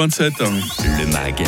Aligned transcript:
27. 0.00 0.32
Le 0.98 1.06
MAG, 1.12 1.44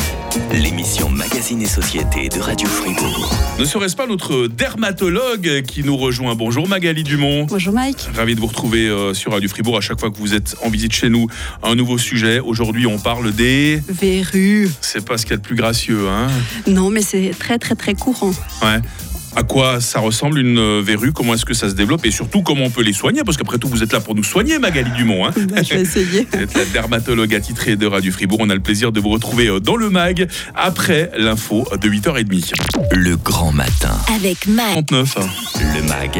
l'émission 0.51 1.09
Magazine 1.09 1.59
et 1.63 1.65
Société 1.65 2.29
de 2.29 2.39
Radio 2.39 2.67
Fribourg. 2.67 3.33
Ne 3.57 3.65
serait-ce 3.65 3.95
pas 3.95 4.05
notre 4.05 4.45
dermatologue 4.45 5.63
qui 5.63 5.83
nous 5.83 5.97
rejoint 5.97 6.35
Bonjour 6.35 6.67
Magali 6.67 7.01
Dumont. 7.01 7.47
Bonjour 7.49 7.73
Mike. 7.73 8.07
Ravi 8.15 8.35
de 8.35 8.39
vous 8.39 8.45
retrouver 8.45 8.87
euh, 8.87 9.15
sur 9.15 9.31
Radio 9.31 9.49
Fribourg 9.49 9.77
à 9.77 9.81
chaque 9.81 9.99
fois 9.99 10.11
que 10.11 10.17
vous 10.17 10.35
êtes 10.35 10.55
en 10.61 10.69
visite 10.69 10.93
chez 10.93 11.09
nous. 11.09 11.25
Un 11.63 11.73
nouveau 11.73 11.97
sujet. 11.97 12.39
Aujourd'hui, 12.39 12.85
on 12.85 12.99
parle 12.99 13.31
des. 13.31 13.81
Verrues. 13.89 14.69
C'est 14.81 15.03
pas 15.03 15.17
ce 15.17 15.25
qu'il 15.25 15.31
y 15.31 15.33
a 15.33 15.37
de 15.37 15.41
plus 15.41 15.55
gracieux, 15.55 16.07
hein 16.07 16.27
Non, 16.67 16.91
mais 16.91 17.01
c'est 17.01 17.31
très 17.31 17.57
très 17.57 17.73
très 17.73 17.95
courant. 17.95 18.33
Ouais. 18.61 18.81
À 19.35 19.41
quoi 19.43 19.81
ça 19.81 19.99
ressemble 19.99 20.37
une 20.39 20.59
euh, 20.59 20.81
verrue? 20.83 21.11
Comment 21.11 21.33
est-ce 21.33 21.45
que 21.45 21.55
ça 21.55 21.67
se 21.69 21.73
développe? 21.73 22.05
Et 22.05 22.11
surtout, 22.11 22.43
comment 22.43 22.65
on 22.65 22.69
peut 22.69 22.83
les 22.83 22.93
soigner? 22.93 23.23
Parce 23.23 23.35
qu'après 23.37 23.57
tout, 23.57 23.67
vous 23.67 23.81
êtes 23.81 23.91
là 23.91 23.99
pour 23.99 24.13
nous 24.13 24.23
soigner, 24.23 24.59
Magali 24.59 24.91
Dumont. 24.91 25.25
Hein 25.25 25.31
Bah, 25.49 25.63
je 25.63 25.73
vais 25.73 25.81
essayer. 25.81 26.27
Vous 26.33 26.39
êtes 26.39 26.53
la 26.55 26.65
dermatologue 26.65 27.33
attitrée 27.33 27.75
de 27.75 27.87
Radio 27.87 28.11
Fribourg. 28.11 28.39
On 28.41 28.49
a 28.49 28.53
le 28.55 28.61
plaisir 28.61 28.91
de 28.91 28.99
vous 28.99 29.09
retrouver 29.09 29.47
euh, 29.47 29.59
dans 29.59 29.75
le 29.75 29.89
MAG 29.89 30.27
après 30.55 31.11
l'info 31.17 31.67
de 31.81 31.89
8h30. 31.89 32.53
Le 32.91 33.15
grand 33.17 33.51
matin. 33.51 33.97
Avec 34.15 34.45
Mag, 34.47 34.85
39. 34.87 35.15
Le 35.75 35.81
MAG, 35.87 36.19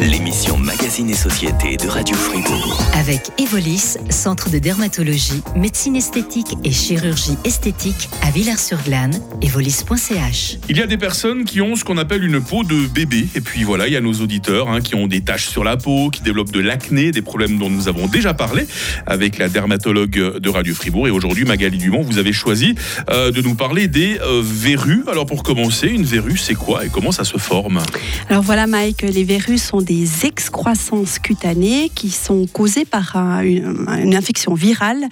l'émission 0.00 0.56
Magazine 0.58 1.10
et 1.10 1.14
Société 1.14 1.76
de 1.76 1.86
Radio 1.88 2.16
Fribourg. 2.16 2.80
avec 2.94 3.20
Evolis, 3.38 3.96
centre 4.10 4.50
de 4.50 4.58
dermatologie, 4.58 5.42
médecine 5.54 5.94
esthétique 5.96 6.56
et 6.64 6.72
chirurgie 6.72 7.36
esthétique 7.44 8.08
à 8.22 8.30
Villars-sur-Glane, 8.30 9.20
evolis.ch. 9.42 10.58
Il 10.68 10.76
y 10.76 10.82
a 10.82 10.86
des 10.86 10.98
personnes 10.98 11.44
qui 11.44 11.60
ont 11.60 11.76
ce 11.76 11.84
qu'on 11.84 11.98
appelle 11.98 12.24
une 12.24 12.40
peau 12.48 12.64
de 12.64 12.86
bébé. 12.86 13.26
Et 13.34 13.40
puis 13.40 13.62
voilà, 13.64 13.86
il 13.86 13.92
y 13.92 13.96
a 13.96 14.00
nos 14.00 14.14
auditeurs 14.14 14.68
hein, 14.70 14.80
qui 14.80 14.94
ont 14.94 15.06
des 15.06 15.20
taches 15.20 15.48
sur 15.48 15.64
la 15.64 15.76
peau, 15.76 16.10
qui 16.10 16.22
développent 16.22 16.50
de 16.52 16.60
l'acné, 16.60 17.10
des 17.12 17.22
problèmes 17.22 17.58
dont 17.58 17.68
nous 17.68 17.88
avons 17.88 18.06
déjà 18.06 18.32
parlé 18.34 18.66
avec 19.06 19.38
la 19.38 19.48
dermatologue 19.48 20.38
de 20.38 20.48
Radio 20.48 20.74
Fribourg. 20.74 21.06
Et 21.08 21.10
aujourd'hui, 21.10 21.44
Magali 21.44 21.78
Dumont, 21.78 22.02
vous 22.02 22.18
avez 22.18 22.32
choisi 22.32 22.74
euh, 23.10 23.30
de 23.30 23.42
nous 23.42 23.54
parler 23.54 23.86
des 23.88 24.18
euh, 24.20 24.42
verrues. 24.42 25.04
Alors 25.10 25.26
pour 25.26 25.42
commencer, 25.42 25.88
une 25.88 26.04
verrue, 26.04 26.38
c'est 26.38 26.54
quoi 26.54 26.86
et 26.86 26.88
comment 26.88 27.12
ça 27.12 27.24
se 27.24 27.36
forme? 27.38 27.82
Alors 28.30 28.42
voilà 28.42 28.66
Mike, 28.66 29.02
les 29.02 29.24
verrues 29.24 29.58
sont 29.58 29.82
des 29.82 30.24
excroissances 30.24 31.18
cutanées 31.18 31.90
qui 31.94 32.10
sont 32.10 32.46
causées 32.46 32.84
par 32.84 33.16
un- 33.16 33.42
une, 33.42 34.14
infection 34.14 34.54
virale. 34.54 35.04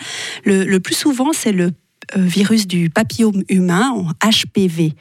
Le, 0.45 0.65
le 0.65 0.81
plus 0.81 0.95
souvent, 0.95 1.33
c'est 1.33 1.53
le 1.53 1.71
virus 2.15 2.67
du 2.67 2.91
papillome 2.91 3.43
humain, 3.49 3.91
en 3.91 4.29
HPV. 4.29 4.93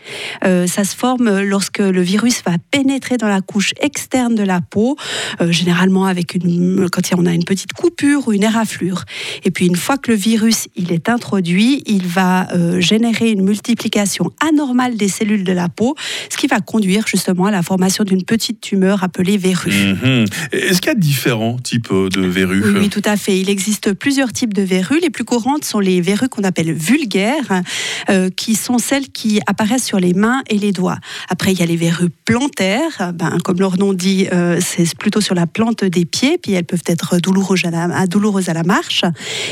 Euh, 0.43 0.67
ça 0.67 0.83
se 0.83 0.95
forme 0.95 1.41
lorsque 1.41 1.79
le 1.79 2.01
virus 2.01 2.41
va 2.45 2.57
pénétrer 2.71 3.17
dans 3.17 3.27
la 3.27 3.41
couche 3.41 3.73
externe 3.81 4.35
de 4.35 4.43
la 4.43 4.61
peau, 4.61 4.97
euh, 5.41 5.51
généralement 5.51 6.05
avec 6.05 6.35
une, 6.35 6.87
quand 6.91 7.01
on 7.17 7.25
a 7.25 7.33
une 7.33 7.43
petite 7.43 7.73
coupure 7.73 8.27
ou 8.27 8.33
une 8.33 8.43
éraflure. 8.43 9.05
Et 9.43 9.51
puis 9.51 9.67
une 9.67 9.75
fois 9.75 9.97
que 9.97 10.11
le 10.11 10.17
virus 10.17 10.67
il 10.75 10.91
est 10.91 11.09
introduit, 11.09 11.83
il 11.85 12.05
va 12.07 12.47
euh, 12.53 12.79
générer 12.79 13.31
une 13.31 13.43
multiplication 13.43 14.31
anormale 14.41 14.97
des 14.97 15.07
cellules 15.07 15.43
de 15.43 15.51
la 15.51 15.69
peau, 15.69 15.95
ce 16.29 16.37
qui 16.37 16.47
va 16.47 16.59
conduire 16.59 17.07
justement 17.07 17.45
à 17.45 17.51
la 17.51 17.63
formation 17.63 18.03
d'une 18.03 18.23
petite 18.23 18.61
tumeur 18.61 19.03
appelée 19.03 19.37
verrue. 19.37 19.71
Mhm. 19.71 20.25
Est-ce 20.51 20.81
qu'il 20.81 20.89
y 20.89 20.95
a 20.95 20.95
différents 20.95 21.57
types 21.57 21.91
euh, 21.91 22.09
de 22.09 22.21
verrues 22.21 22.63
Oui, 22.65 22.79
oui, 22.81 22.89
tout 22.89 23.01
à 23.05 23.17
fait. 23.17 23.39
Il 23.39 23.49
existe 23.49 23.93
plusieurs 23.93 24.31
types 24.31 24.53
de 24.53 24.61
verrues. 24.61 24.99
Les 25.01 25.09
plus 25.09 25.23
courantes 25.23 25.65
sont 25.65 25.79
les 25.79 26.01
verrues 26.01 26.29
qu'on 26.29 26.43
appelle 26.43 26.73
vulgaires, 26.95 27.61
euh, 28.09 28.29
qui 28.29 28.55
sont 28.55 28.77
celles 28.77 29.09
qui 29.09 29.39
apparaissent 29.47 29.85
sur 29.85 29.99
les 29.99 30.13
mains 30.13 30.41
et 30.49 30.57
les 30.57 30.71
doigts. 30.71 30.97
Après, 31.29 31.51
il 31.51 31.59
y 31.59 31.63
a 31.63 31.65
les 31.65 31.75
verrues 31.75 32.09
plantaires. 32.09 33.11
Ben, 33.13 33.37
comme 33.43 33.59
leur 33.59 33.77
nom 33.77 33.93
dit, 33.93 34.27
euh, 34.31 34.59
c'est 34.61 34.95
plutôt 34.97 35.21
sur 35.21 35.35
la 35.35 35.47
plante 35.47 35.83
des 35.83 36.05
pieds, 36.05 36.37
puis 36.37 36.53
elles 36.53 36.65
peuvent 36.65 36.87
être 36.87 37.17
douloureuses 37.19 37.65
à 37.65 37.71
la, 37.71 38.07
douloureuses 38.07 38.49
à 38.49 38.63
marche. 38.63 39.03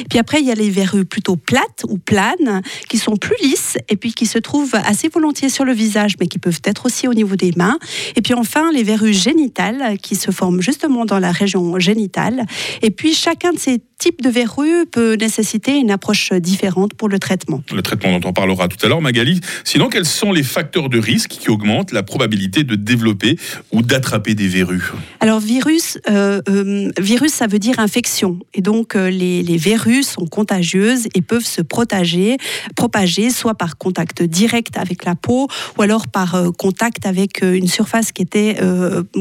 Puis 0.10 0.20
après, 0.20 0.40
il 0.40 0.48
y 0.48 0.52
a 0.52 0.56
les 0.56 0.70
verrues 0.70 1.06
plutôt 1.06 1.36
plates 1.36 1.84
ou 1.90 1.98
planes, 1.98 2.62
qui 2.88 2.98
sont 2.98 3.18
plus 3.18 3.36
lisses 3.42 3.78
et 3.90 3.98
puis 3.98 4.14
qui 4.14 4.26
se 4.26 4.40
trouvent 4.40 4.76
assez 4.76 5.10
volontiers 5.10 5.50
sur 5.50 5.66
le 5.66 5.74
visage, 5.74 6.16
mais 6.20 6.28
qui 6.28 6.40
peuvent 6.40 6.62
être 6.64 6.86
aussi 6.86 7.08
au 7.08 7.14
niveau 7.14 7.36
des 7.36 7.52
mains. 7.58 7.78
Et 8.16 8.22
puis 8.22 8.34
enfin, 8.34 8.72
les 8.72 8.84
verrues 8.84 9.14
génitales, 9.14 9.98
qui 10.02 10.16
se 10.16 10.32
forment 10.32 10.62
justement 10.62 11.06
dans 11.06 11.20
la 11.20 11.32
région 11.32 11.78
génitale. 11.80 12.46
Et 12.82 12.92
puis 12.92 13.14
chacun 13.14 13.52
de 13.52 13.60
ces 13.60 13.82
types 14.04 14.22
de 14.22 14.30
verrues 14.30 14.86
peut 14.86 15.16
nécessiter 15.16 15.78
une 15.78 15.92
approche 15.92 16.34
différente 16.34 16.94
pour 16.94 17.08
le 17.08 17.20
traitement. 17.20 17.33
Le 17.74 17.82
traitement 17.82 18.20
dont 18.20 18.30
on 18.30 18.34
parlera 18.34 18.68
tout 18.68 18.84
à 18.86 18.90
l'heure, 18.90 19.02
Magali. 19.02 19.40
Sinon, 19.64 19.90
quels 19.90 20.06
sont 20.06 20.32
les 20.32 20.44
facteurs 20.44 20.90
de 20.90 21.00
risque 21.00 21.30
qui 21.30 21.50
augmentent 21.50 21.92
la 21.92 22.04
probabilité 22.04 22.64
de 22.64 22.76
développer 22.76 23.38
ou 23.72 23.82
d'attraper 23.82 24.36
des 24.36 24.48
verrues? 24.48 24.92
Alors 25.20 25.40
virus, 25.40 25.98
euh, 26.10 26.42
euh, 26.50 26.92
virus, 27.00 27.34
ça 27.34 27.48
veut 27.48 27.60
dire 27.60 27.80
infection, 27.80 28.40
et 28.54 28.62
donc 28.62 28.96
euh, 28.96 29.10
les, 29.10 29.44
les 29.44 29.58
verrues 29.58 30.04
sont 30.04 30.26
contagieuses 30.26 31.08
et 31.16 31.22
peuvent 31.22 31.46
se 31.46 31.62
propager, 31.62 32.38
propager 32.76 33.30
soit 33.30 33.56
par 33.56 33.78
contact 33.78 34.24
direct 34.24 34.78
avec 34.78 35.06
la 35.06 35.16
peau, 35.16 35.48
ou 35.78 35.82
alors 35.82 36.08
par 36.08 36.44
contact 36.58 37.06
avec 37.06 37.42
une 37.42 37.68
surface 37.68 38.12
qui 38.12 38.22
était 38.22 38.58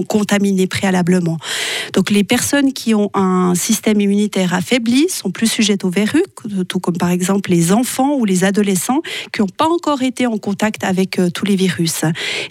contaminée 0.08 0.66
préalablement. 0.66 1.38
Donc 1.92 2.10
les 2.10 2.24
personnes 2.24 2.72
qui 2.72 2.94
ont 2.94 3.10
un 3.14 3.54
système 3.54 4.00
immunitaire 4.00 4.54
affaibli 4.54 5.08
sont 5.08 5.30
plus 5.30 5.46
sujettes 5.46 5.84
aux 5.84 5.90
verrues, 5.90 6.24
tout 6.68 6.80
comme 6.80 6.96
par 6.96 7.10
exemple 7.10 7.50
les 7.50 7.72
enfants 7.72 8.01
ou 8.10 8.24
les 8.24 8.44
adolescents 8.44 9.00
qui 9.32 9.40
n'ont 9.40 9.46
pas 9.48 9.66
encore 9.68 10.02
été 10.02 10.26
en 10.26 10.38
contact 10.38 10.84
avec 10.84 11.18
euh, 11.18 11.30
tous 11.30 11.44
les 11.44 11.56
virus. 11.56 12.02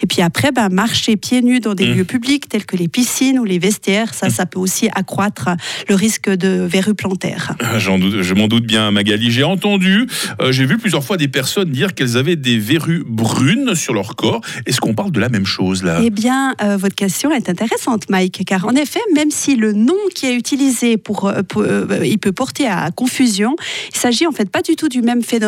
Et 0.02 0.06
puis 0.06 0.22
après, 0.22 0.52
ben, 0.52 0.68
marcher 0.68 1.16
pieds 1.16 1.42
nus 1.42 1.60
dans 1.60 1.74
des 1.74 1.86
Mmh. 1.86 1.94
lieux 1.94 2.04
publics 2.04 2.48
tels 2.48 2.64
que 2.64 2.76
les 2.76 2.88
piscines 2.88 3.38
ou 3.38 3.44
les 3.44 3.58
vestiaires, 3.58 4.14
ça, 4.14 4.30
ça 4.30 4.46
peut 4.46 4.58
aussi 4.60 4.88
accroître 4.94 5.48
le 5.88 5.94
risque 5.94 6.30
de 6.30 6.64
verrues 6.64 6.94
plantaires. 6.94 7.54
Ah, 7.60 7.78
doute- 7.98 8.22
Je 8.22 8.34
m'en 8.34 8.46
doute 8.48 8.64
bien, 8.64 8.90
Magali. 8.90 9.30
J'ai 9.30 9.42
entendu, 9.44 10.06
euh, 10.40 10.52
j'ai 10.52 10.64
vu 10.64 10.78
plusieurs 10.78 11.02
fois 11.04 11.16
des 11.16 11.28
personnes 11.28 11.70
dire 11.70 11.94
qu'elles 11.94 12.16
avaient 12.16 12.36
des 12.36 12.58
verrues 12.58 13.02
brunes 13.06 13.74
sur 13.74 13.94
leur 13.94 14.14
corps. 14.16 14.40
Est-ce 14.66 14.80
qu'on 14.80 14.94
parle 14.94 15.10
de 15.12 15.20
la 15.20 15.28
même 15.28 15.44
chose 15.46 15.82
là? 15.82 16.00
Eh 16.02 16.10
bien, 16.10 16.54
euh, 16.62 16.76
votre 16.76 16.94
question 16.94 17.30
est 17.32 17.48
intéressante, 17.50 18.08
Mike, 18.08 18.44
car 18.46 18.64
en 18.66 18.74
effet, 18.76 19.00
même 19.14 19.30
si 19.30 19.56
le 19.56 19.72
nom 19.72 19.96
qui 20.14 20.26
est 20.26 20.34
utilisé 20.34 20.96
pour, 20.96 21.26
euh, 21.26 21.42
pour, 21.42 21.62
euh, 21.62 21.86
il 22.04 22.18
peut 22.18 22.32
porter 22.32 22.66
à 22.66 22.90
confusion, 22.90 23.56
il 23.92 23.98
s'agit 23.98 24.26
en 24.26 24.32
fait 24.32 24.48
pas 24.50 24.62
du 24.62 24.76
tout 24.76 24.88
du 24.88 25.02
même 25.02 25.22
phénomène. 25.22 25.41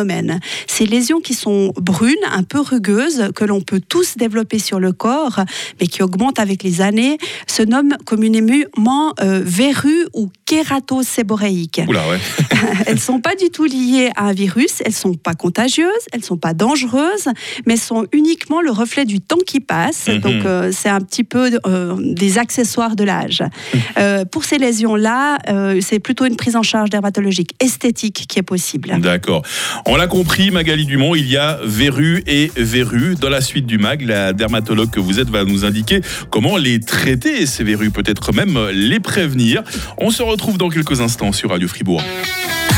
Ces 0.67 0.85
lésions 0.85 1.19
qui 1.19 1.33
sont 1.33 1.73
brunes, 1.77 2.13
un 2.31 2.43
peu 2.43 2.59
rugueuses, 2.59 3.29
que 3.35 3.45
l'on 3.45 3.61
peut 3.61 3.81
tous 3.87 4.17
développer 4.17 4.59
sur 4.59 4.79
le 4.79 4.91
corps, 4.91 5.41
mais 5.79 5.87
qui 5.87 6.03
augmentent 6.03 6.39
avec 6.39 6.63
les 6.63 6.81
années, 6.81 7.17
se 7.47 7.63
nomment 7.63 7.97
communément 8.05 9.13
euh, 9.21 9.41
verrues 9.43 10.07
ou 10.13 10.29
kératoséboriques. 10.45 11.81
Oula, 11.87 12.07
ouais. 12.09 12.19
elles 12.87 12.99
sont 12.99 13.19
pas 13.19 13.35
du 13.35 13.49
tout 13.49 13.65
liées 13.65 14.09
à 14.15 14.25
un 14.25 14.33
virus, 14.33 14.81
elles 14.83 14.93
sont 14.93 15.13
pas 15.13 15.33
contagieuses, 15.33 15.85
elles 16.11 16.23
sont 16.23 16.37
pas 16.37 16.53
dangereuses, 16.53 17.29
mais 17.65 17.77
sont 17.77 18.05
uniquement 18.11 18.61
le 18.61 18.71
reflet 18.71 19.05
du 19.05 19.21
temps 19.21 19.37
qui 19.45 19.59
passe. 19.59 20.07
Mhm. 20.07 20.19
Donc 20.19 20.45
euh, 20.45 20.71
c'est 20.71 20.89
un 20.89 21.01
petit 21.01 21.23
peu 21.23 21.51
euh, 21.65 21.95
des 21.99 22.37
accessoires 22.37 22.95
de 22.95 23.03
l'âge. 23.03 23.43
Euh, 23.97 24.25
pour 24.25 24.43
ces 24.43 24.57
lésions-là, 24.57 25.37
c'est 25.81 25.99
plutôt 25.99 26.25
une 26.25 26.35
prise 26.35 26.55
en 26.55 26.63
charge 26.63 26.89
dermatologique 26.89 27.51
esthétique 27.59 28.25
qui 28.27 28.39
est 28.39 28.43
possible. 28.43 28.99
D'accord. 28.99 29.41
On 29.87 29.97
l'a 29.97 30.07
compris, 30.07 30.49
Magali 30.49 30.85
Dumont, 30.85 31.13
il 31.13 31.27
y 31.27 31.37
a 31.37 31.59
verrues 31.63 32.23
et 32.25 32.51
verrues. 32.55 33.15
Dans 33.15 33.29
la 33.29 33.39
suite 33.39 33.67
du 33.67 33.77
MAG, 33.77 34.01
la 34.01 34.33
dermatologue 34.33 34.89
que 34.89 34.99
vous 34.99 35.19
êtes 35.19 35.29
va 35.29 35.43
nous 35.43 35.63
indiquer 35.63 36.01
comment 36.31 36.57
les 36.57 36.79
traiter, 36.79 37.45
ces 37.45 37.63
verrues, 37.63 37.91
peut-être 37.91 38.33
même 38.33 38.57
les 38.71 38.99
prévenir. 38.99 39.61
On 39.99 40.09
se 40.09 40.23
retrouve 40.23 40.57
dans 40.57 40.69
quelques 40.69 41.01
instants 41.01 41.31
sur 41.31 41.51
Radio 41.51 41.67
Fribourg. 41.67 42.01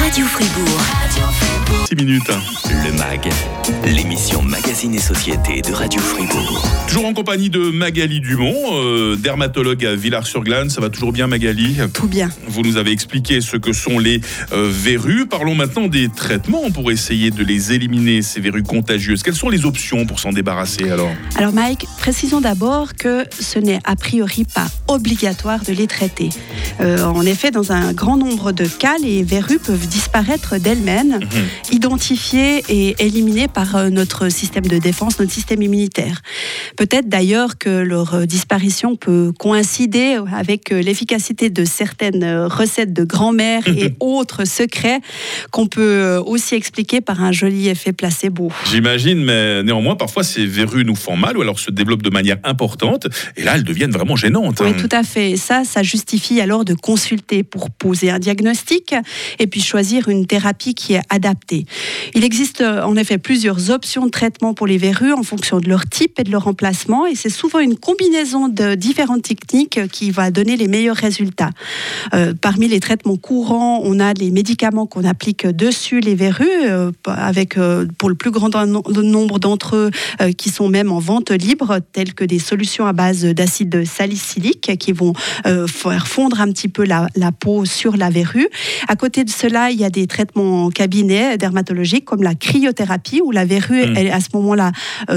Radio 0.08 0.26
Fribourg. 0.26 0.82
6 1.90 1.96
minutes. 1.96 2.32
Le 2.86 2.92
MAG, 2.94 3.30
l'émission 3.86 4.42
Magazine 4.42 4.94
et 4.94 5.00
Société 5.00 5.62
de 5.62 5.74
Radio 5.74 6.00
Fribourg. 6.00 6.66
Toujours 6.88 7.06
en 7.06 7.14
compagnie 7.14 7.50
de 7.50 7.72
Magali 7.72 8.22
Dumont, 8.22 8.56
euh, 8.74 9.16
dermatologue 9.18 9.86
à 9.86 9.96
Villars-sur-Glane. 9.96 10.70
Ça 10.70 10.80
va 10.80 10.90
toujours 10.90 11.12
bien, 11.12 11.28
Magali? 11.28 11.78
Tout 11.94 12.08
bien. 12.08 12.30
Vous 12.48 12.62
nous 12.62 12.78
avez 12.78 12.92
expliqué 12.92 13.42
ce 13.42 13.58
que 13.58 13.74
sont 13.74 14.00
les 14.00 14.22
euh, 14.54 14.70
verrues. 14.72 15.28
Parlons 15.28 15.56
maintenant 15.56 15.88
des 15.88 16.08
traitements 16.10 16.72
pour 16.72 16.92
essayer 16.92 17.32
de 17.32 17.44
les 17.44 17.74
éliminer, 17.74 18.22
ces 18.22 18.40
verrues 18.40 18.64
contagieuses. 18.64 19.24
Quelles 19.24 19.36
sont 19.36 19.50
les 19.50 19.66
options 19.66 20.06
pour 20.06 20.20
s'en 20.20 20.32
débarrasser 20.32 20.90
alors? 20.90 21.12
Alors 21.36 21.54
Mike, 21.54 21.86
précisons 21.98 22.42
d'abord 22.42 22.96
que 22.96 23.26
ce 23.38 23.60
n'est 23.60 23.80
a 23.84 23.96
priori 23.96 24.46
pas 24.46 24.68
obligatoire 24.88 25.64
de 25.64 25.74
les 25.74 25.88
traiter. 25.88 26.30
Euh, 26.80 27.04
en 27.04 27.26
effet, 27.26 27.52
dans 27.52 27.72
un 27.72 27.94
grand 27.94 28.18
nombre 28.18 28.52
de 28.52 28.66
cas, 28.66 28.98
les 29.02 29.24
verrues 29.24 29.60
peuvent 29.60 29.88
disparaître 29.98 30.60
d'elles-mêmes, 30.60 31.20
identifiées 31.72 32.64
et 32.70 32.96
éliminées 33.00 33.48
par 33.48 33.76
euh, 33.76 33.90
notre 33.90 34.30
système 34.30 34.68
de 34.68 34.78
défense, 34.78 35.20
notre 35.20 35.32
système 35.32 35.64
immunitaire. 35.64 36.22
Peut-être 36.76 37.10
d'ailleurs 37.10 37.58
que 37.58 37.70
leur 37.70 38.14
euh, 38.14 38.26
disparition 38.26 38.96
peut 38.96 39.32
coïncider 39.40 40.20
avec 40.32 40.72
euh, 40.72 40.84
l'efficacité 40.84 41.50
de 41.50 41.66
certaines 41.66 42.44
recettes 42.46 42.94
de 42.94 43.04
grand-mère 43.04 43.68
et 43.68 43.96
autres 44.00 44.46
secrets 44.46 45.00
qu'on 45.50 45.66
peut 45.66 46.22
aussi 46.24 46.54
expliquer 46.54 47.02
par 47.02 47.24
un 47.24 47.32
joli 47.32 47.68
effet 47.68 47.92
placebo. 47.92 48.52
J'imagine, 48.70 49.24
mais 49.24 49.64
néanmoins, 49.64 49.96
parfois 49.96 50.24
ces 50.24 50.46
verrues 50.46 50.86
nous 50.86 50.96
font 50.96 51.18
mal 51.18 51.38
ou 51.38 51.42
alors 51.42 51.60
se 51.60 51.72
développent 51.72 52.04
de 52.04 52.12
manière 52.12 52.38
importante 52.44 53.08
et 53.36 53.44
là, 53.44 53.56
elles 53.56 53.64
deviennent 53.64 53.92
vraiment 53.92 54.16
gênantes. 54.16 54.60
Oui, 54.62 54.70
hein. 54.70 54.74
tout 54.78 54.96
à 54.96 55.02
fait. 55.02 55.32
Et 55.32 55.38
ça, 55.38 55.64
ça 55.64 55.82
justifie 55.82 56.40
alors 56.40 56.66
de 56.66 56.76
consulter 56.76 57.42
pour 57.42 57.72
poser 57.72 58.12
un 58.12 58.20
diagnostic 58.20 58.94
et 59.40 59.48
puis 59.48 59.62
choisir 59.62 59.87
une 60.08 60.26
thérapie 60.26 60.74
qui 60.74 60.94
est 60.94 61.02
adaptée 61.10 61.28
adapté. 61.28 61.66
Il 62.14 62.24
existe 62.24 62.62
en 62.62 62.96
effet 62.96 63.18
plusieurs 63.18 63.72
options 63.72 64.06
de 64.06 64.12
traitement 64.12 64.54
pour 64.54 64.68
les 64.68 64.78
verrues 64.78 65.14
en 65.14 65.24
fonction 65.24 65.60
de 65.60 65.68
leur 65.68 65.88
type 65.88 66.20
et 66.20 66.24
de 66.24 66.32
leur 66.32 66.48
emplacement 66.48 67.06
et 67.06 67.16
c'est 67.16 67.30
souvent 67.30 67.60
une 67.60 67.76
combinaison 67.76 68.48
de 68.48 68.76
différentes 68.76 69.24
techniques 69.24 69.88
qui 69.92 70.12
va 70.12 70.32
donner 70.32 70.58
les 70.58 70.68
meilleurs 70.68 70.96
résultats. 70.96 71.50
Euh, 72.14 72.34
parmi 72.40 72.68
les 72.68 72.80
traitements 72.80 73.18
courants, 73.18 73.82
on 73.84 74.00
a 74.00 74.14
les 74.14 74.30
médicaments 74.30 74.86
qu'on 74.86 75.04
applique 75.04 75.48
dessus 75.48 76.00
les 76.00 76.16
verrues, 76.16 76.46
euh, 76.66 76.92
avec 77.08 77.58
euh, 77.58 77.88
pour 77.98 78.10
le 78.10 78.16
plus 78.16 78.32
grand 78.32 78.50
nombre 78.56 79.40
d'entre 79.40 79.76
eux 79.76 79.92
qui 80.38 80.50
sont 80.50 80.70
même 80.70 80.92
en 80.92 81.00
vente 81.00 81.32
libre, 81.32 81.80
tels 81.94 82.14
que 82.14 82.24
des 82.24 82.40
solutions 82.40 82.86
à 82.86 82.94
base 82.94 83.26
d'acide 83.26 83.86
salicylique 83.86 84.78
qui 84.78 84.92
vont 84.92 85.14
faire 85.68 86.08
fondre 86.08 86.42
un 86.42 86.52
petit 86.52 86.68
peu 86.68 86.86
la, 86.86 87.08
peau 87.40 87.66
sur 87.66 87.98
la 87.98 88.10
verrue. 88.10 88.48
À 88.88 88.96
côté 88.96 89.24
de 89.24 89.30
cela, 89.30 89.72
y 89.80 89.86
a 89.86 89.90
des 89.90 90.08
traitements 90.08 90.66
en 90.66 90.70
cabinet 90.70 91.38
dermatologiques 91.38 92.06
comme 92.06 92.24
la 92.24 92.36
cryothérapie 92.36 93.22
où 93.24 93.32
la 93.32 93.46
verrue 93.46 93.88
mmh. 93.88 93.98
est 93.98 94.12
à 94.12 94.20
ce 94.20 94.28
moment-là 94.34 94.72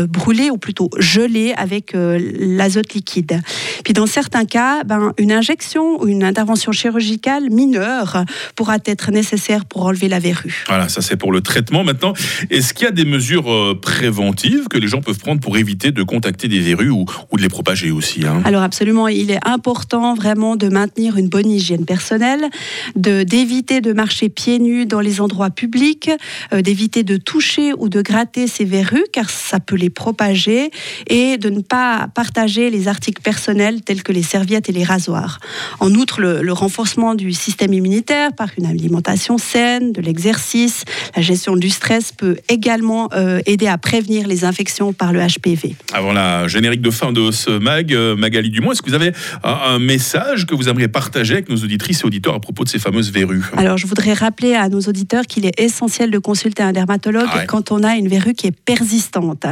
brûlée 0.09 0.51
ou 0.51 0.59
plutôt 0.59 0.91
gelée 0.99 1.53
avec 1.57 1.93
l'azote 1.95 2.95
liquide. 2.95 3.41
Puis 3.85 3.93
dans 3.93 4.07
certains 4.07 4.45
cas, 4.45 4.85
ben, 4.85 5.13
une 5.19 5.33
injection 5.33 6.01
ou 6.01 6.07
une 6.07 6.25
intervention 6.25 6.73
chirurgicale 6.73 7.51
mineure 7.51 8.25
pourra 8.57 8.77
être 8.85 9.11
nécessaire 9.11 9.65
pour 9.65 9.87
enlever 9.87 10.09
la 10.09 10.19
verrue. 10.19 10.65
Voilà, 10.69 10.89
ça 10.89 11.03
c'est 11.03 11.17
pour 11.17 11.33
le 11.33 11.41
traitement. 11.41 11.85
Maintenant, 11.85 12.13
est-ce 12.51 12.75
qu'il 12.75 12.85
y 12.85 12.89
a 12.89 12.93
des 12.93 13.05
mesures 13.05 13.51
euh, 13.51 13.79
préventives 13.81 14.69
que 14.69 14.79
les 14.79 14.89
gens 14.89 15.01
peuvent 15.01 15.19
prendre 15.19 15.41
pour 15.41 15.57
éviter 15.57 15.93
de 15.93 16.03
contacter 16.03 16.49
des 16.49 16.61
verrues 16.61 16.91
ou, 16.91 17.07
de 17.33 17.43
les 17.43 17.49
propager 17.49 17.91
aussi 17.91 18.27
hein? 18.27 18.43
Alors 18.45 18.63
absolument, 18.63 19.09
il 19.09 19.31
est 19.31 19.47
important 19.47 20.15
vraiment 20.15 20.57
de 20.57 20.69
maintenir 20.69 21.17
une 21.17 21.29
bonne 21.29 21.51
hygiène 21.51 21.85
personnelle, 21.85 22.49
de 22.97 23.23
d'éviter 23.23 23.81
de 23.81 23.93
marcher 23.93 24.29
pieds 24.29 24.50
nus 24.59 24.87
dans 24.87 25.01
les 25.01 25.21
endroits 25.21 25.51
publics, 25.51 26.11
euh, 26.53 26.63
d'éviter 26.63 27.03
de 27.03 27.17
toucher 27.17 27.73
ou 27.79 27.89
de 27.89 28.03
gratter 28.03 28.47
ces 28.47 28.65
verrues 28.65 29.05
car 29.13 29.31
ça 29.31 29.61
peut 29.61 29.77
les 29.77 29.91
propager 29.91 30.71
et 31.07 31.39
de 31.39 31.51
ne 31.51 31.61
pas 31.61 32.09
partager 32.15 32.71
les 32.71 32.89
articles 32.89 33.23
personnels 33.23 33.83
tels 33.83 34.03
que 34.03 34.13
les 34.13 34.23
serviettes 34.23 34.69
et 34.69 34.73
les 34.73 34.85
rasoirs. 34.85 35.41
En 35.81 35.95
outre, 35.95 36.21
le, 36.21 36.53
renforcement 36.53 37.15
du 37.15 37.33
système 37.33 37.73
immunitaire 37.73 38.33
par 38.33 38.49
une 38.59 38.67
alimentation 38.67 39.39
saine, 39.39 39.93
de 39.93 40.01
l'exercice, 40.01 40.85
la 41.15 41.23
gestion 41.23 41.57
du 41.57 41.71
stress 41.71 42.13
peut 42.13 42.37
également 42.49 43.09
euh, 43.15 43.41
aider 43.47 43.69
à 43.69 43.79
prévenir 43.79 44.27
les 44.27 44.45
infections 44.45 44.93
par 44.93 45.13
le 45.13 45.21
HPV. 45.21 45.77
Avant 45.93 46.13
la 46.13 46.49
générique 46.49 46.83
de 46.83 46.91
fin 46.91 47.13
de 47.13 47.31
ce 47.31 47.51
mag, 47.51 47.95
euh, 47.95 48.17
Magali 48.17 48.51
Dumont, 48.51 48.73
est-ce 48.73 48.83
que 48.83 48.89
vous 48.89 48.95
avez 48.95 49.13
un, 49.45 49.79
message 49.79 50.47
que 50.47 50.55
vous 50.55 50.69
aimeriez 50.69 50.89
partager 50.89 51.35
avec 51.35 51.49
nos 51.49 51.57
auditrices 51.57 52.03
et 52.03 52.07
auditeurs 52.07 52.35
à 52.35 52.41
propos 52.41 52.65
de 52.65 52.69
ces 52.69 52.79
fameuses 52.79 53.11
verrues? 53.13 53.45
Alors, 53.57 53.79
je 53.79 53.87
voudrais 53.87 54.13
rappeler 54.13 54.40
à 54.45 54.69
nos 54.69 54.81
auditeurs 54.81 55.27
qu'il 55.27 55.47
est 55.47 55.59
essentiel 55.61 56.11
de 56.11 56.19
consulter 56.19 56.63
un 56.63 56.73
dermatologue 56.73 57.29
ah 57.33 57.45
quand 57.47 57.73
on 57.73 57.83
a 57.83 57.97
une 57.97 58.09
verrue 58.09 58.35
qui 58.35 58.47
est 58.47 58.59
persistante, 58.65 59.47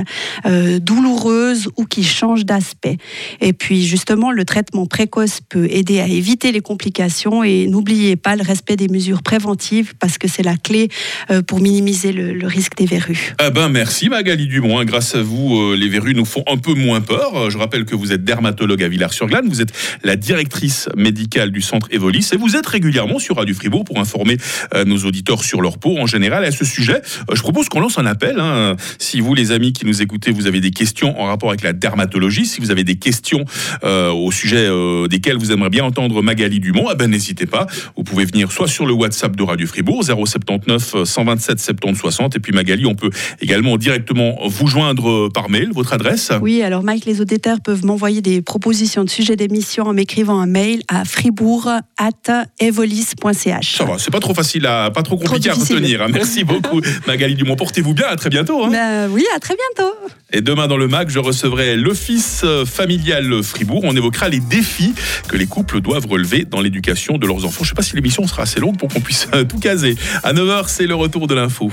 euh, 0.47 0.79
douloureuse 0.79 1.69
ou 1.77 1.85
qui 1.85 2.05
change 2.05 2.45
d'aspect. 2.45 2.97
Et 3.41 3.53
puis 3.53 3.87
justement, 3.87 4.31
le 4.31 4.45
traitement 4.45 4.87
précoce 4.87 5.41
peut 5.49 5.67
aider 5.71 6.01
à 6.01 6.07
éviter 6.07 6.53
les 6.53 6.61
complications 6.61 7.43
et 7.45 7.67
n'oubliez 7.67 8.17
pas 8.17 8.37
le 8.37 8.43
respect 8.43 8.77
des 8.77 8.89
mesures 8.89 9.23
préventives 9.23 9.95
parce 9.99 10.19
que 10.19 10.29
c'est 10.29 10.43
la 10.43 10.57
clé 10.57 10.89
euh, 11.31 11.43
pour 11.43 11.61
minimiser 11.61 12.13
le, 12.13 12.47
risque 12.47 12.77
des 12.77 12.87
verrues. 12.87 13.35
Eh 13.45 13.51
ben 13.51 13.69
merci 13.69 14.09
Magali 14.09 14.47
Dumont. 14.47 14.83
Grâce 14.85 15.15
à 15.15 15.23
vous, 15.23 15.59
euh, 15.59 15.77
les 15.77 15.89
verrues 15.89 16.15
nous 16.15 16.25
font 16.25 16.43
un 16.47 16.57
peu 16.57 16.75
moins 16.75 17.01
peur. 17.01 17.37
Euh, 17.37 17.51
je 17.51 17.59
rappelle 17.59 17.85
que 17.85 17.95
vous 17.95 18.13
êtes 18.13 18.25
dermatologue 18.25 18.83
à 18.83 18.89
Villars-sur-Glane. 18.89 19.49
Vous 19.49 19.61
êtes 19.61 19.73
la 20.03 20.17
directrice 20.17 20.89
médicale 20.97 21.51
du 21.51 21.61
centre 21.61 21.89
Evolis 21.91 22.31
et 22.33 22.37
vous 22.37 22.57
êtes 22.57 22.67
régulièrement 22.67 23.19
sur 23.19 23.37
Radio 23.37 23.55
Fribourg 23.55 23.85
pour 23.85 23.99
informer 23.99 24.37
nos 24.85 25.05
auditeurs 25.05 25.45
sur 25.45 25.61
leur 25.61 25.79
peau 25.79 25.99
en 25.99 26.07
général. 26.07 26.45
à 26.45 26.51
ce 26.51 26.65
sujet, 26.65 27.01
je 27.33 27.41
propose 27.41 27.69
qu'on 27.69 27.81
lance 27.81 27.99
un 27.99 28.07
appel. 28.07 28.41
Hein. 28.41 28.77
Si 28.99 29.21
vous, 29.21 29.35
les 29.35 29.53
amis 29.53 29.73
qui 29.73 29.87
nous 29.87 30.03
écoutez, 30.03 30.31
vous 30.31 30.47
avez 30.47 30.61
des 30.61 30.71
questions 30.71 31.21
en 31.21 31.27
rapport 31.27 31.51
avec 31.51 31.63
la 31.63 31.73
dermatologie, 31.73 32.47
si 32.47 32.61
vous 32.61 32.71
avez 32.71 32.85
des 32.85 32.97
questions 32.97 33.45
euh, 33.85 34.11
au 34.11 34.31
sujet 34.31 34.67
euh, 34.69 35.09
desquelles 35.09 35.37
vous 35.37 35.53
aimeriez 35.53 35.69
bien 35.69 35.85
entendre 35.85 36.23
Magali 36.23 36.61
Dumont, 36.61 36.89
eh 36.91 36.95
ben, 36.95 37.11
n'hésitez 37.11 37.45
pas. 37.47 37.67
Vous 37.97 38.05
pouvez 38.05 38.25
venir 38.25 38.53
soit 38.53 38.69
sur 38.69 38.87
le 38.87 38.93
WhatsApp 38.93 39.37
de 39.37 39.43
Radio 39.43 39.67
Fribourg, 39.67 40.03
079 40.03 41.05
127 41.05 41.61
70 41.61 41.99
60. 41.99 42.37
Et 42.37 42.41
puis 42.41 42.53
Magali, 42.53 42.87
on 42.87 42.95
peut 42.95 43.11
également 43.41 43.77
directement 43.77 44.39
vous 44.47 44.67
joindre 44.67 45.29
par 45.29 45.51
mail. 45.51 45.71
Votre 45.73 45.93
adresse? 45.93 46.33
Oui, 46.41 46.63
alors 46.63 46.83
Mike, 46.83 47.05
les 47.05 47.21
auditeurs 47.21 47.61
peuvent 47.61 47.85
m'envoyer 47.85 48.23
des 48.23 48.43
propositions 48.43 49.05
de 49.05 49.11
sujets 49.11 49.37
d'émission 49.37 49.85
en 49.85 49.93
m'écrivant 49.93 50.41
un 50.41 50.47
mail 50.47 50.83
à 50.89 51.05
fribourg.evolis.ch. 51.05 53.77
Ça 53.77 53.85
va, 53.85 53.99
c'est 53.99 54.11
pas 54.11 54.21
trop 54.21 54.33
facile, 54.35 54.65
pas 54.93 55.03
trop 55.03 55.17
compliqué 55.17 55.51
à 55.51 55.55
retenir. 55.55 56.03
Hein. 56.03 56.09
Merci 56.13 56.45
beaucoup 56.45 56.81
Magali 57.07 57.35
Dumont. 57.35 57.57
Portez-vous 57.57 57.95
bien, 57.95 58.07
à 58.07 58.17
très 58.17 58.31
bientôt. 58.31 58.65
Hein. 58.65 58.71
Ben 58.71 59.09
oui, 59.11 59.25
à 59.35 59.39
très 59.39 59.55
bientôt. 59.55 59.93
Et 60.33 60.41
demain 60.41 60.69
dans 60.69 60.77
le 60.77 60.89
MAC, 60.89 61.09
je 61.11 61.19
recevrai 61.19 61.77
l'Office 61.77 62.45
familial 62.67 63.43
Fribourg. 63.43 63.81
On 63.85 63.97
évoquera 63.97 64.29
les 64.29 64.41
défis 64.41 64.95
que 65.29 65.37
les 65.37 65.47
couples 65.47 65.81
doivent 65.81 66.07
relever 66.07 66.45
dans 66.45 66.61
l'éducation 66.61 67.19
de 67.19 67.27
leurs 67.27 67.45
enfants. 67.45 67.59
Je 67.59 67.65
ne 67.65 67.69
sais 67.69 67.75
pas 67.75 67.83
si 67.83 67.95
l'émission 67.95 68.27
sera 68.27 68.43
assez 68.43 68.61
longue 68.61 68.77
pour 68.77 68.89
qu'on 68.89 69.01
puisse 69.01 69.29
tout 69.49 69.59
caser. 69.59 69.97
À 70.23 70.33
9h, 70.33 70.65
c'est 70.67 70.87
le 70.87 70.95
retour 70.95 71.27
de 71.27 71.35
l'info. 71.35 71.71